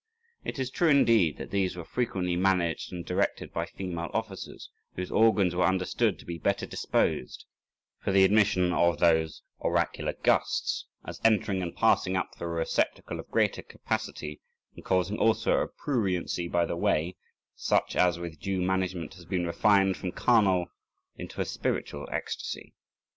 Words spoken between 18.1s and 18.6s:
with due